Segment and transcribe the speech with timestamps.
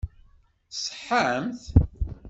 [0.71, 1.63] Tṣeḥḥamt?